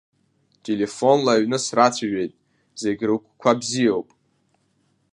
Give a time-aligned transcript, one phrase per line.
[0.65, 2.33] Телефонла аҩны срацәажәеит,
[2.81, 4.09] зегьы рыгәқәа бзиоуп.